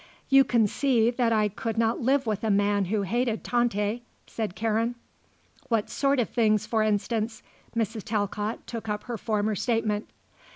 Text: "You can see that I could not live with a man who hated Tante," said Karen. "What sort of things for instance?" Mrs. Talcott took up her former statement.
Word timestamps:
"You 0.29 0.43
can 0.43 0.65
see 0.65 1.11
that 1.11 1.31
I 1.31 1.47
could 1.47 1.77
not 1.77 2.01
live 2.01 2.25
with 2.25 2.43
a 2.43 2.49
man 2.49 2.85
who 2.85 3.03
hated 3.03 3.43
Tante," 3.43 4.01
said 4.25 4.55
Karen. 4.55 4.95
"What 5.69 5.91
sort 5.91 6.19
of 6.19 6.29
things 6.31 6.65
for 6.65 6.81
instance?" 6.81 7.43
Mrs. 7.75 8.01
Talcott 8.03 8.65
took 8.65 8.89
up 8.89 9.03
her 9.03 9.15
former 9.19 9.53
statement. 9.53 10.09